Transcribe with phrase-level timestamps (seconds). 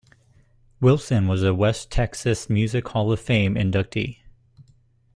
[0.79, 4.17] Wilson was a West Texas Music Hall Of Fame Inductee.